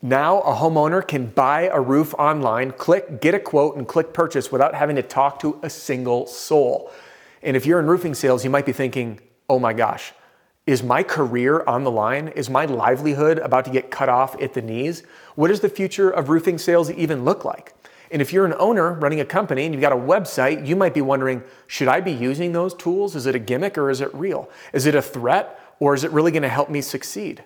[0.00, 4.52] Now, a homeowner can buy a roof online, click get a quote, and click purchase
[4.52, 6.92] without having to talk to a single soul.
[7.42, 10.12] And if you're in roofing sales, you might be thinking, oh my gosh,
[10.68, 12.28] is my career on the line?
[12.28, 15.02] Is my livelihood about to get cut off at the knees?
[15.34, 17.74] What does the future of roofing sales even look like?
[18.12, 20.94] And if you're an owner running a company and you've got a website, you might
[20.94, 23.16] be wondering should I be using those tools?
[23.16, 24.48] Is it a gimmick or is it real?
[24.72, 27.42] Is it a threat or is it really going to help me succeed?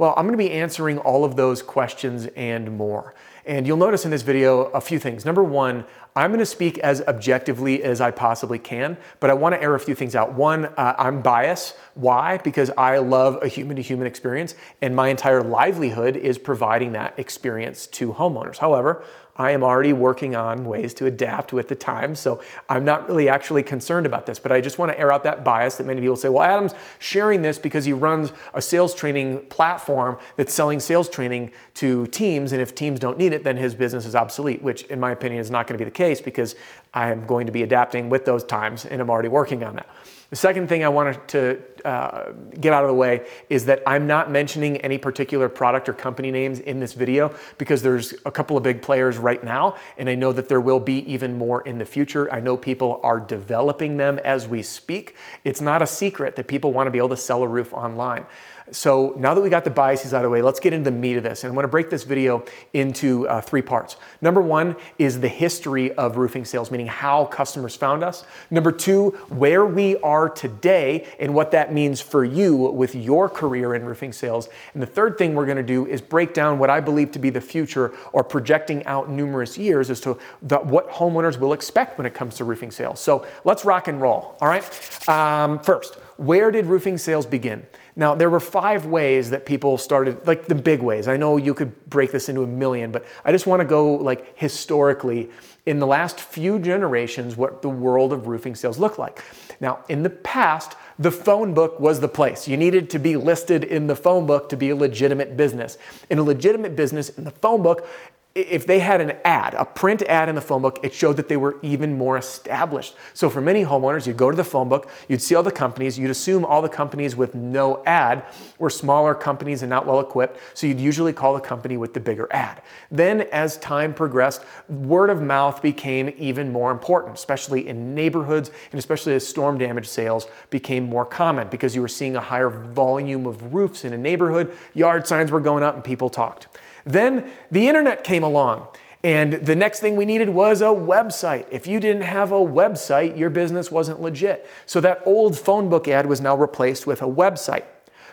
[0.00, 3.14] Well, I'm going to be answering all of those questions and more.
[3.44, 5.26] And you'll notice in this video a few things.
[5.26, 5.84] Number one,
[6.16, 9.74] I'm going to speak as objectively as I possibly can, but I want to air
[9.74, 10.32] a few things out.
[10.32, 11.76] One, uh, I'm biased.
[11.96, 12.38] Why?
[12.38, 17.18] Because I love a human to human experience, and my entire livelihood is providing that
[17.18, 18.56] experience to homeowners.
[18.56, 19.04] However,
[19.40, 22.20] I am already working on ways to adapt with the times.
[22.20, 25.22] So I'm not really actually concerned about this, but I just want to air out
[25.22, 28.94] that bias that many people say, well, Adam's sharing this because he runs a sales
[28.94, 32.52] training platform that's selling sales training to teams.
[32.52, 35.40] And if teams don't need it, then his business is obsolete, which in my opinion
[35.40, 36.54] is not going to be the case because
[36.92, 39.88] I am going to be adapting with those times and I'm already working on that.
[40.30, 44.06] The second thing I wanted to uh, get out of the way is that I'm
[44.06, 48.56] not mentioning any particular product or company names in this video because there's a couple
[48.56, 51.78] of big players right now, and I know that there will be even more in
[51.78, 52.32] the future.
[52.32, 55.16] I know people are developing them as we speak.
[55.42, 58.24] It's not a secret that people want to be able to sell a roof online.
[58.72, 60.96] So now that we got the biases out of the way, let's get into the
[60.96, 61.42] meat of this.
[61.42, 63.96] And I'm going to break this video into uh, three parts.
[64.20, 68.24] Number one is the history of roofing sales, meaning how customers found us.
[68.50, 73.74] Number two, where we are today and what that means for you with your career
[73.74, 74.48] in roofing sales.
[74.74, 77.18] And the third thing we're going to do is break down what I believe to
[77.18, 81.98] be the future or projecting out numerous years as to the, what homeowners will expect
[81.98, 83.00] when it comes to roofing sales.
[83.00, 84.36] So let's rock and roll.
[84.40, 85.08] All right.
[85.08, 87.66] Um, first, where did roofing sales begin?
[87.96, 91.08] Now, there were five ways that people started, like the big ways.
[91.08, 93.94] I know you could break this into a million, but I just want to go
[93.94, 95.30] like historically
[95.66, 99.22] in the last few generations what the world of roofing sales looked like.
[99.60, 102.48] Now, in the past, the phone book was the place.
[102.48, 105.76] You needed to be listed in the phone book to be a legitimate business.
[106.08, 107.86] In a legitimate business, in the phone book,
[108.34, 111.28] if they had an ad, a print ad in the phone book, it showed that
[111.28, 112.94] they were even more established.
[113.12, 115.98] So for many homeowners, you'd go to the phone book, you'd see all the companies,
[115.98, 118.24] you'd assume all the companies with no ad
[118.58, 121.98] were smaller companies and not well equipped, so you'd usually call the company with the
[121.98, 122.62] bigger ad.
[122.92, 128.78] Then as time progressed, word of mouth became even more important, especially in neighborhoods and
[128.78, 133.26] especially as storm damage sales became more common because you were seeing a higher volume
[133.26, 136.46] of roofs in a neighborhood, yard signs were going up and people talked.
[136.84, 138.68] Then the internet came along.
[139.02, 141.46] And the next thing we needed was a website.
[141.50, 144.46] If you didn't have a website, your business wasn't legit.
[144.66, 147.64] So that old phone book ad was now replaced with a website.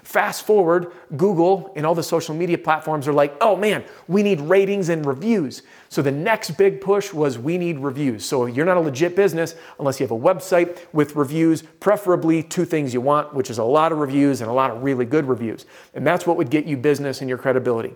[0.03, 4.39] Fast forward, Google and all the social media platforms are like, oh man, we need
[4.39, 5.63] ratings and reviews.
[5.89, 8.23] So the next big push was we need reviews.
[8.23, 12.63] So you're not a legit business unless you have a website with reviews, preferably two
[12.63, 15.25] things you want, which is a lot of reviews and a lot of really good
[15.25, 15.65] reviews.
[15.93, 17.93] And that's what would get you business and your credibility.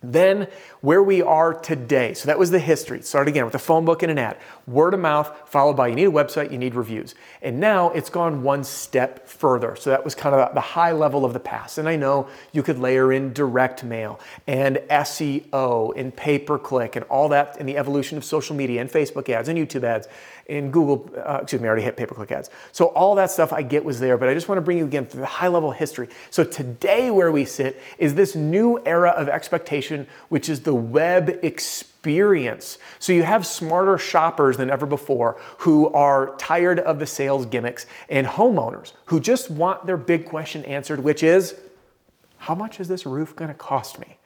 [0.00, 0.46] Then,
[0.80, 2.14] where we are today.
[2.14, 3.02] So, that was the history.
[3.02, 4.36] Start again with a phone book and an ad.
[4.68, 7.16] Word of mouth, followed by you need a website, you need reviews.
[7.42, 9.74] And now it's gone one step further.
[9.74, 11.78] So, that was kind of the high level of the past.
[11.78, 16.94] And I know you could layer in direct mail and SEO and pay per click
[16.94, 20.06] and all that in the evolution of social media and Facebook ads and YouTube ads
[20.48, 22.48] and Google, uh, excuse me, I already hit pay-per-click ads.
[22.72, 24.86] So all that stuff I get was there, but I just want to bring you
[24.86, 26.08] again through the high level history.
[26.30, 29.28] So today where we sit is this new era of
[29.88, 32.78] expectation, which is the web experience.
[32.98, 37.86] So you have smarter shoppers than ever before who are tired of the sales gimmicks
[38.08, 41.54] and homeowners who just want their big question answered, which is,
[42.38, 44.16] how much is this roof going to cost me?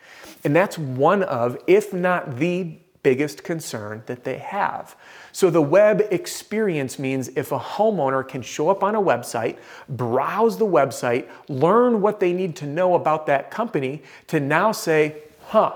[0.44, 4.94] And that's one of, if not the biggest concern that they have.
[5.32, 9.56] So the web experience means if a homeowner can show up on a website,
[9.88, 15.16] browse the website, learn what they need to know about that company to now say,
[15.52, 15.74] huh,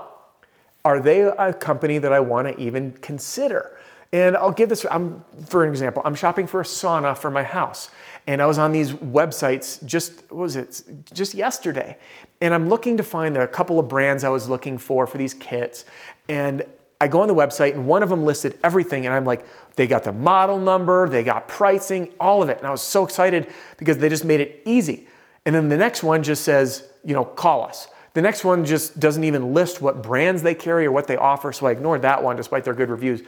[0.83, 3.77] are they a company that I want to even consider?
[4.11, 6.01] And I'll give this I'm, for an example.
[6.03, 7.91] I'm shopping for a sauna for my house,
[8.25, 10.81] and I was on these websites just was it
[11.13, 11.97] just yesterday,
[12.41, 15.35] and I'm looking to find a couple of brands I was looking for for these
[15.35, 15.85] kits,
[16.27, 16.65] and
[16.99, 19.45] I go on the website and one of them listed everything, and I'm like,
[19.75, 22.57] they got the model number, they got pricing, all of it.
[22.57, 25.07] And I was so excited because they just made it easy.
[25.45, 27.87] And then the next one just says, you know, call us.
[28.13, 31.51] The next one just doesn't even list what brands they carry or what they offer,
[31.51, 33.21] so I ignored that one despite their good reviews.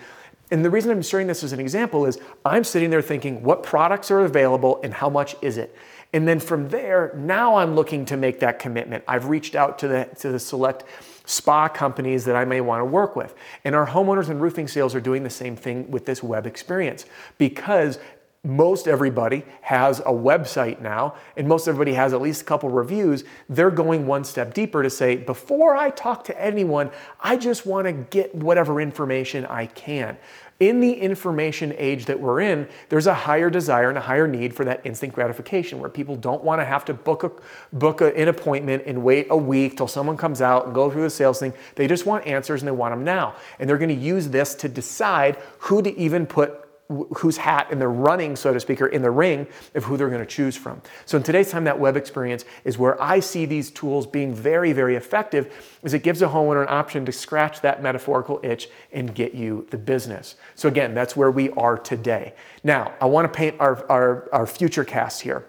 [0.51, 3.61] And the reason I'm sharing this as an example is I'm sitting there thinking, what
[3.61, 5.75] products are available and how much is it?
[6.11, 9.03] And then from there, now I'm looking to make that commitment.
[9.07, 10.85] I've reached out to the, to the select
[11.25, 13.35] spa companies that I may want to work with.
[13.63, 17.05] And our homeowners and roofing sales are doing the same thing with this web experience
[17.37, 17.99] because
[18.43, 23.25] most everybody has a website now and most everybody has at least a couple reviews
[23.49, 26.89] they're going one step deeper to say before i talk to anyone
[27.19, 30.17] i just want to get whatever information i can
[30.59, 34.53] in the information age that we're in, there's a higher desire and a higher need
[34.53, 37.31] for that instant gratification where people don't want to have to book, a,
[37.71, 41.03] book a, an appointment and wait a week till someone comes out and go through
[41.03, 41.53] the sales thing.
[41.75, 43.35] They just want answers and they want them now.
[43.57, 47.79] And they're going to use this to decide who to even put whose hat and
[47.79, 49.45] they're running, so to speak, or in the ring
[49.75, 50.81] of who they're going to choose from.
[51.05, 54.73] So in today's time, that web experience is where I see these tools being very,
[54.73, 59.13] very effective, is it gives a homeowner an option to scratch that metaphorical itch and
[59.13, 60.35] get you the business.
[60.55, 62.33] So again, that's where we are today.
[62.63, 65.45] Now, I want to paint our, our, our future cast here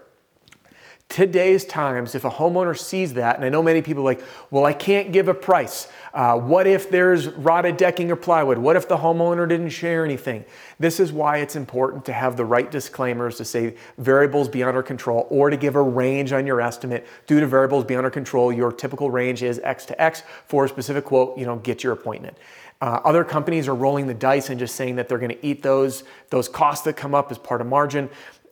[1.10, 4.72] today's times, if a homeowner sees that, and I know many people like, well, I
[4.72, 5.88] can't give a price.
[6.14, 8.58] Uh, what if there's rotted decking or plywood?
[8.58, 10.44] What if the homeowner didn't share anything?
[10.78, 14.84] This is why it's important to have the right disclaimers to say variables beyond our
[14.84, 17.06] control or to give a range on your estimate.
[17.26, 20.22] Due to variables beyond our control, your typical range is X to X.
[20.46, 22.38] For a specific quote, you know, get your appointment.
[22.80, 25.62] Uh, other companies are rolling the dice and just saying that they're going to eat
[25.62, 28.08] those, those costs that come up as part of margin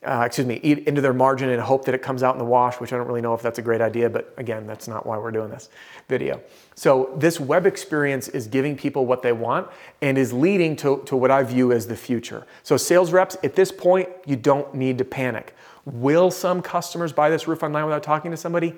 [0.09, 2.45] uh, excuse me, eat into their margin and hope that it comes out in the
[2.45, 5.05] wash, which I don't really know if that's a great idea, but again, that's not
[5.05, 5.69] why we're doing this
[6.09, 6.41] video.
[6.75, 9.69] So this web experience is giving people what they want
[10.01, 12.47] and is leading to, to what I view as the future.
[12.63, 15.55] So sales reps, at this point, you don't need to panic.
[15.85, 18.75] Will some customers buy this roof online without talking to somebody?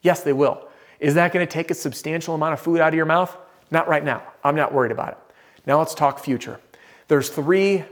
[0.00, 0.68] Yes, they will.
[0.98, 3.36] Is that going to take a substantial amount of food out of your mouth?
[3.70, 4.22] Not right now.
[4.42, 5.18] I'm not worried about it.
[5.64, 6.58] Now let's talk future.
[7.06, 7.84] There's three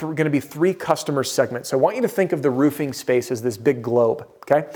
[0.00, 1.70] going to be three customer segments.
[1.70, 4.68] So I want you to think of the roofing space as this big globe, okay?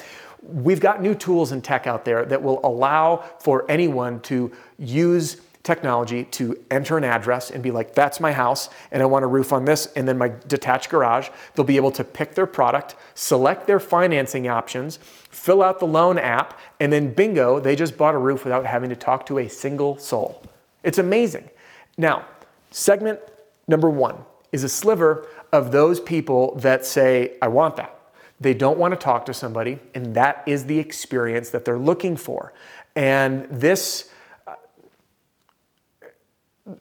[0.43, 5.41] We've got new tools and tech out there that will allow for anyone to use
[5.63, 9.29] technology to enter an address and be like, that's my house, and I want a
[9.29, 11.31] roof on this, and then my detached garage.
[11.55, 14.99] They'll be able to pick their product, select their financing options,
[15.31, 18.91] fill out the loan app, and then bingo, they just bought a roof without having
[18.91, 20.43] to talk to a single soul.
[20.83, 21.49] It's amazing.
[21.97, 22.27] Now,
[22.71, 23.21] segment
[23.67, 24.17] number one
[24.55, 27.99] is a sliver of those people that say, I want that.
[28.41, 32.17] They don't want to talk to somebody, and that is the experience that they're looking
[32.17, 32.53] for.
[32.95, 34.11] And this,
[34.47, 34.55] uh,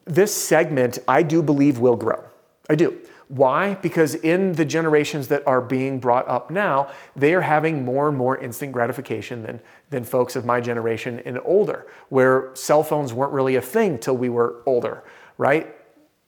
[0.06, 2.24] this segment, I do believe, will grow.
[2.70, 2.96] I do.
[3.28, 3.74] Why?
[3.74, 8.16] Because in the generations that are being brought up now, they are having more and
[8.16, 9.60] more instant gratification than,
[9.90, 14.16] than folks of my generation and older, where cell phones weren't really a thing till
[14.16, 15.04] we were older,
[15.40, 15.76] right?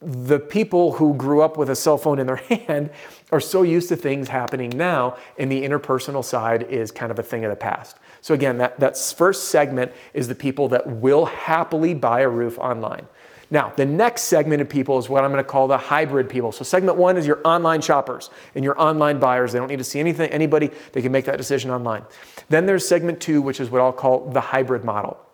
[0.02, 2.36] The people who grew up with a cell phone in their
[2.68, 2.92] hand
[3.32, 7.24] are so used to things happening now, and the interpersonal side is kind of a
[7.24, 7.98] thing of the past.
[8.22, 12.58] So, again, that, that first segment is the people that will happily buy a roof
[12.60, 13.08] online.
[13.52, 16.52] Now, the next segment of people is what I'm going to call the hybrid people.
[16.52, 19.54] So, segment one is your online shoppers and your online buyers.
[19.54, 22.04] They don't need to see anything, anybody, they can make that decision online.
[22.50, 25.25] Then there's segment two, which is what I'll call the hybrid model.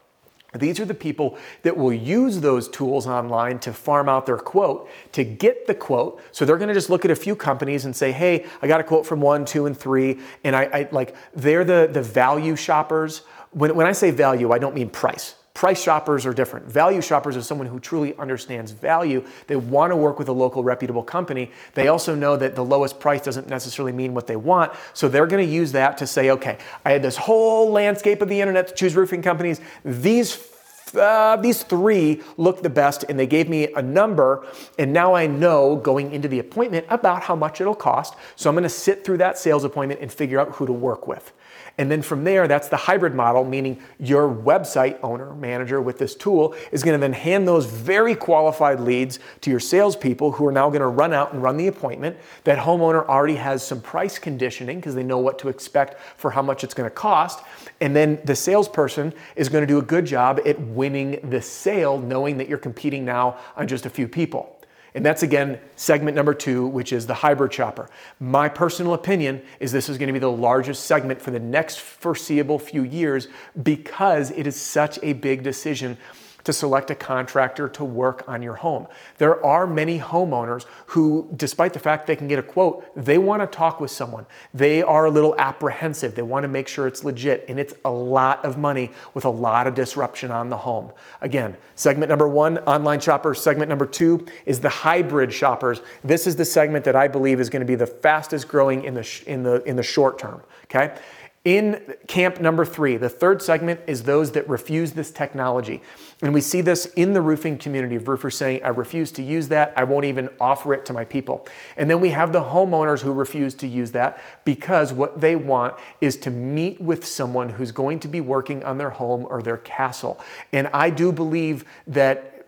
[0.54, 4.90] These are the people that will use those tools online to farm out their quote
[5.14, 6.22] to get the quote.
[6.34, 8.82] So they're going to just look at a few companies and say, "Hey, I got
[8.82, 12.58] a quote from one, two, and three, and I, I like they're the the value
[12.58, 13.20] shoppers."
[13.52, 15.36] When when I say value, I don't mean price.
[15.54, 16.66] Price shoppers are different.
[16.66, 19.24] Value shoppers are someone who truly understands value.
[19.48, 21.52] They want to work with a local reputable company.
[21.74, 24.72] They also know that the lowest price doesn't necessarily mean what they want.
[24.94, 28.30] So they're going to use that to say, okay, I had this whole landscape of
[28.30, 29.60] the internet to choose roofing companies.
[29.84, 30.48] These
[30.96, 34.46] uh, these three look the best and they gave me a number
[34.78, 38.56] and now i know going into the appointment about how much it'll cost so i'm
[38.56, 41.32] going to sit through that sales appointment and figure out who to work with
[41.78, 46.16] and then from there, that's the hybrid model, meaning your website owner, manager with this
[46.16, 50.52] tool is going to then hand those very qualified leads to your salespeople who are
[50.52, 52.18] now going to run out and run the appointment.
[52.44, 56.42] That homeowner already has some price conditioning because they know what to expect for how
[56.42, 57.44] much it's going to cost.
[57.80, 61.98] And then the salesperson is going to do a good job at winning the sale,
[61.98, 64.61] knowing that you're competing now on just a few people.
[64.94, 67.90] And that's again segment number two, which is the hybrid shopper.
[68.20, 71.80] My personal opinion is this is going to be the largest segment for the next
[71.80, 73.28] foreseeable few years
[73.64, 75.98] because it is such a big decision
[76.44, 78.88] to select a contractor to work on your home.
[79.18, 83.42] There are many homeowners who, despite the fact they can get a quote, they want
[83.42, 84.26] to talk with someone.
[84.54, 86.16] They are a little apprehensive.
[86.16, 89.30] They want to make sure it's legit, and it's a lot of money with a
[89.30, 90.92] lot of disruption on the home.
[91.22, 93.42] Again, segment number one, online shoppers.
[93.42, 95.82] Segment number two is the hybrid shoppers.
[96.04, 98.94] This is the segment that I believe is going to be the fastest growing in
[98.94, 100.42] the, in the, in the short term.
[100.66, 100.96] Okay?
[101.44, 105.82] In camp number three, the third segment is those that refuse this technology.
[106.22, 109.48] And we see this in the roofing community of roofers saying, I refuse to use
[109.48, 109.74] that.
[109.76, 111.48] I won't even offer it to my people.
[111.78, 115.74] And then we have the homeowners who refuse to use that because what they want
[116.00, 119.58] is to meet with someone who's going to be working on their home or their
[119.58, 120.20] castle.
[120.54, 122.41] And I do believe that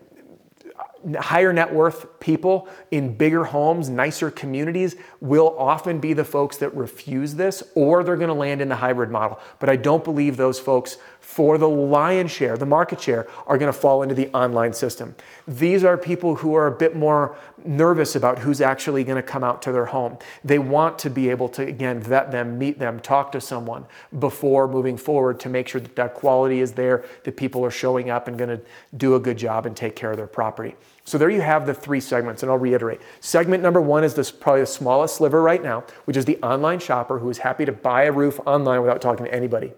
[1.18, 6.74] higher net worth people in bigger homes, nicer communities will often be the folks that
[6.74, 9.38] refuse this or they're going to land in the hybrid model.
[9.58, 13.72] But I don't believe those folks for the lion's share, the market share, are going
[13.72, 15.14] to fall into the online system.
[15.48, 19.42] These are people who are a bit more nervous about who's actually going to come
[19.42, 20.18] out to their home.
[20.44, 23.86] They want to be able to, again, vet them, meet them, talk to someone
[24.18, 28.10] before moving forward to make sure that that quality is there, that people are showing
[28.10, 28.60] up and going to
[28.96, 30.76] do a good job and take care of their property.
[31.04, 33.02] So there you have the three segments, and I'll reiterate.
[33.20, 36.78] Segment number one is this probably the smallest sliver right now, which is the online
[36.78, 39.74] shopper who is happy to buy a roof online without talking to anybody.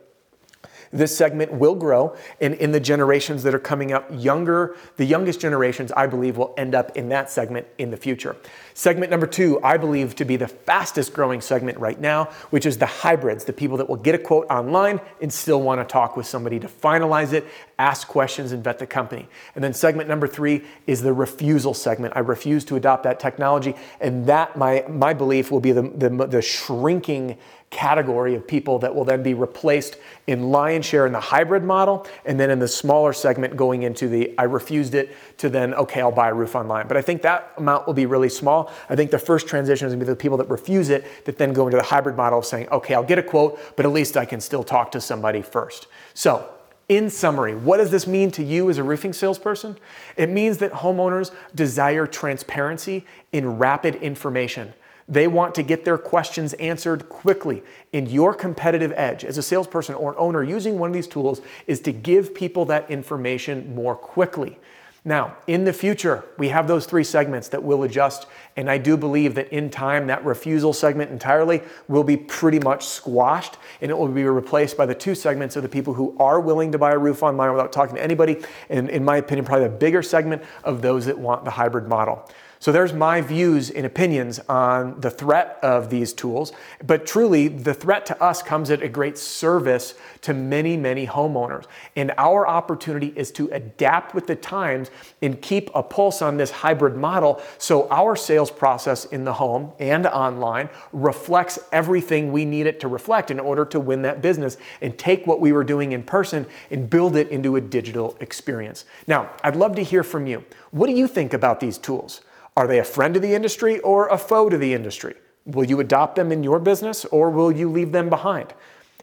[0.93, 5.41] This segment will grow, and in the generations that are coming up younger, the youngest
[5.41, 8.37] generations, I believe, will end up in that segment in the future.
[8.75, 12.79] Segment number two, I believe to be the fastest growing segment right now, which is
[12.79, 16.17] the hybrids, the people that will get a quote online and still want to talk
[16.17, 17.47] with somebody to finalize it,
[17.79, 19.29] ask questions, and vet the company.
[19.55, 22.15] And then segment number three is the refusal segment.
[22.17, 26.09] I refuse to adopt that technology, and that, my, my belief, will be the, the,
[26.27, 27.37] the shrinking
[27.71, 29.97] category of people that will then be replaced
[30.29, 34.09] in lion share in the hybrid model and then in the smaller segment going into
[34.09, 37.23] the I refused it to then okay I'll buy a roof online but I think
[37.23, 40.11] that amount will be really small I think the first transition is going to be
[40.11, 42.95] the people that refuse it that then go into the hybrid model of saying okay
[42.95, 46.49] I'll get a quote but at least I can still talk to somebody first so
[46.89, 49.77] in summary, what does this mean to you as a roofing salesperson?
[50.17, 54.73] It means that homeowners desire transparency in rapid information.
[55.09, 57.63] They want to get their questions answered quickly.
[57.93, 61.41] And your competitive edge as a salesperson or an owner using one of these tools
[61.67, 64.59] is to give people that information more quickly.
[65.07, 68.97] Now, in the future, we have those three segments that will adjust, and I do
[68.97, 73.97] believe that in time, that refusal segment entirely will be pretty much squashed, and it
[73.97, 76.91] will be replaced by the two segments of the people who are willing to buy
[76.91, 80.43] a roof online without talking to anybody, and in my opinion, probably a bigger segment
[80.65, 82.29] of those that want the hybrid model.
[82.67, 86.53] So there's my views and opinions on the threat of these tools.
[86.85, 91.67] But truly, the threat to us comes at a great service to many, many homeowners.
[91.95, 94.91] And our opportunity is to adapt with the times
[95.23, 99.71] and keep a pulse on this hybrid model so our sales process in the home
[99.79, 104.57] and online reflects everything we need it to reflect in order to win that business
[104.81, 108.87] and take what we were doing in person and build it into a digital experience.
[109.07, 110.45] Now, I'd love to hear from you.
[110.73, 112.23] What do you think about these tools?
[112.57, 115.15] Are they a friend to the industry or a foe to the industry?
[115.45, 118.55] Will you adopt them in your business or will you leave them behind?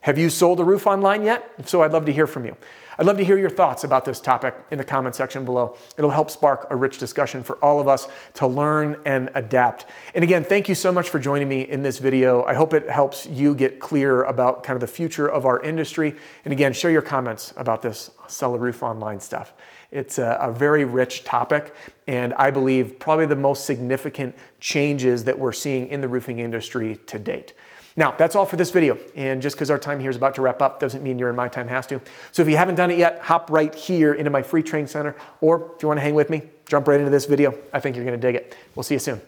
[0.04, 1.50] Have you sold a roof online yet?
[1.58, 2.58] If so, I'd love to hear from you.
[2.98, 5.78] I'd love to hear your thoughts about this topic in the comment section below.
[5.98, 9.86] It'll help spark a rich discussion for all of us to learn and adapt.
[10.14, 12.44] And again, thank you so much for joining me in this video.
[12.44, 16.18] I hope it helps you get clear about kind of the future of our industry.
[16.44, 19.54] And again, share your comments about this sell a roof online stuff.
[19.90, 21.74] It's a, a, very rich topic,
[22.08, 27.00] and I believe probably the most significant changes that we're seeing in the roofing industry
[27.06, 27.54] to date.
[27.96, 28.98] Now, that's all for this video.
[29.16, 31.38] And just because our time here is about to wrap up doesn't mean your and
[31.38, 32.02] my time has to.
[32.32, 35.16] So if you haven't done it yet, hop right here into my free training center,
[35.42, 37.58] or if you want to hang with me, jump right into this video.
[37.72, 38.56] I think you're going to dig it.
[38.76, 39.22] We'll see you soon.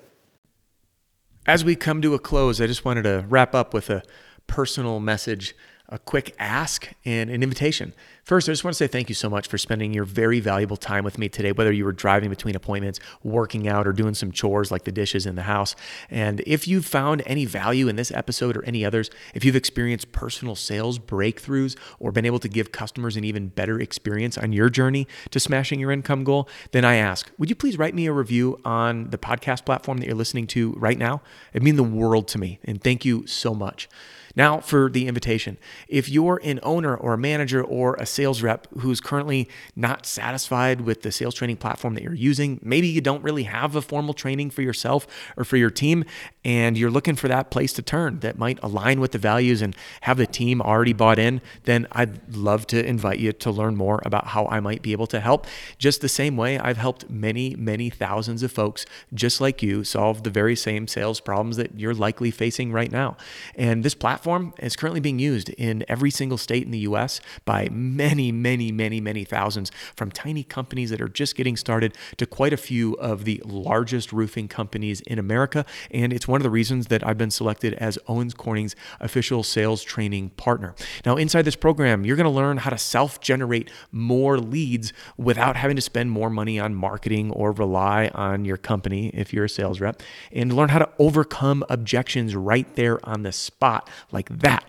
[1.46, 4.02] As we come to a close, I just wanted to wrap up with a
[4.48, 5.56] personal message
[5.90, 7.94] a quick ask and an invitation.
[8.24, 10.78] First, I just want to say thank you so much for spending your very valuable
[10.78, 14.32] time with me today, whether you were driving between appointments, working out, or doing some
[14.32, 15.76] chores like the dishes in the house.
[16.10, 20.12] And if you've found any value in this episode or any others, if you've experienced
[20.12, 24.70] personal sales breakthroughs or been able to give customers an even better experience on your
[24.70, 28.12] journey to smashing your income goal, then I ask, would you please write me a
[28.12, 31.22] review on the podcast platform that you're listening to right now?
[31.54, 32.58] It'd mean the world to me.
[32.64, 33.88] And thank you so much.
[34.36, 35.58] Now, for the invitation.
[35.88, 40.82] If you're an owner or a manager or a sales rep who's currently not satisfied
[40.82, 44.14] with the sales training platform that you're using, maybe you don't really have a formal
[44.14, 46.06] training for yourself or for your team,
[46.44, 49.76] and you're looking for that place to turn that might align with the values and
[50.02, 54.02] have the team already bought in, then I'd love to invite you to learn more
[54.06, 55.48] about how I might be able to help.
[55.78, 60.24] Just the same way I've helped many, many thousands of folks just like you solve
[60.24, 63.18] the very same sales problems that you're likely facing right now.
[63.56, 67.70] And this platform, is currently being used in every single state in the US by
[67.70, 72.54] many, many, many, many thousands from tiny companies that are just getting started to quite
[72.54, 75.66] a few of the largest roofing companies in America.
[75.92, 79.84] And it's one of the reasons that I've been selected as Owens Corning's official sales
[79.84, 80.76] training partner.
[81.06, 85.56] Now, inside this program, you're going to learn how to self generate more leads without
[85.56, 89.50] having to spend more money on marketing or rely on your company if you're a
[89.50, 94.66] sales rep, and learn how to overcome objections right there on the spot, like that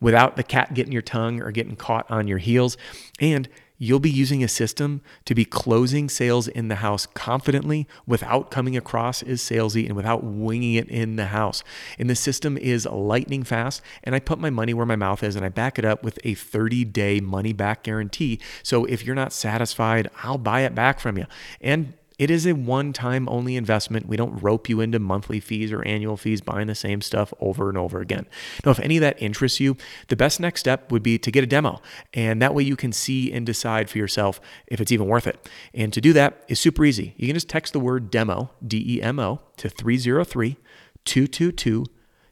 [0.00, 2.76] without the cat getting your tongue or getting caught on your heels.
[3.20, 3.48] And
[3.82, 8.76] you'll be using a system to be closing sales in the house confidently without coming
[8.76, 11.64] across as salesy and without winging it in the house.
[11.98, 13.80] And the system is lightning fast.
[14.04, 16.18] And I put my money where my mouth is and I back it up with
[16.24, 18.38] a 30 day money back guarantee.
[18.62, 21.24] So if you're not satisfied, I'll buy it back from you.
[21.60, 24.06] And it is a one time only investment.
[24.06, 27.70] We don't rope you into monthly fees or annual fees buying the same stuff over
[27.70, 28.26] and over again.
[28.62, 31.44] Now, if any of that interests you, the best next step would be to get
[31.44, 31.80] a demo.
[32.12, 35.48] And that way you can see and decide for yourself if it's even worth it.
[35.72, 37.14] And to do that is super easy.
[37.16, 40.58] You can just text the word demo, D E M O, to 303
[41.06, 41.86] 222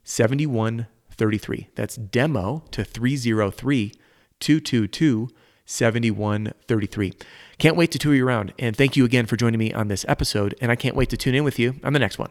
[0.04, 1.68] 7133.
[1.74, 3.92] That's demo to 303
[4.38, 5.30] 222
[5.68, 7.12] 7133.
[7.58, 8.54] Can't wait to tour you around.
[8.58, 10.54] And thank you again for joining me on this episode.
[10.60, 12.30] And I can't wait to tune in with you on the next one.